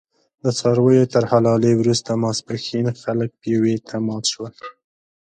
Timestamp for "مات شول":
4.07-4.53